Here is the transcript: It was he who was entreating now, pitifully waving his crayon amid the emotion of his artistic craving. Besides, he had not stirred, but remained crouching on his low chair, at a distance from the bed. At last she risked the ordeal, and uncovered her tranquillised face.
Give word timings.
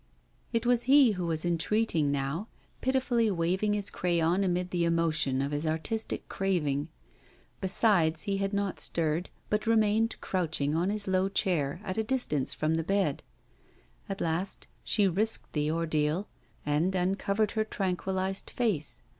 It 0.51 0.65
was 0.65 0.85
he 0.89 1.11
who 1.11 1.27
was 1.27 1.45
entreating 1.45 2.11
now, 2.11 2.47
pitifully 2.81 3.29
waving 3.29 3.73
his 3.73 3.91
crayon 3.91 4.43
amid 4.43 4.71
the 4.71 4.83
emotion 4.83 5.43
of 5.43 5.51
his 5.51 5.67
artistic 5.67 6.27
craving. 6.27 6.87
Besides, 7.59 8.23
he 8.23 8.37
had 8.37 8.51
not 8.51 8.79
stirred, 8.79 9.29
but 9.51 9.67
remained 9.67 10.19
crouching 10.19 10.73
on 10.73 10.89
his 10.89 11.07
low 11.07 11.29
chair, 11.29 11.81
at 11.83 11.99
a 11.99 12.03
distance 12.03 12.51
from 12.51 12.73
the 12.73 12.83
bed. 12.83 13.21
At 14.09 14.21
last 14.21 14.65
she 14.83 15.07
risked 15.07 15.53
the 15.53 15.69
ordeal, 15.69 16.27
and 16.65 16.95
uncovered 16.95 17.51
her 17.51 17.63
tranquillised 17.63 18.49
face. 18.49 19.03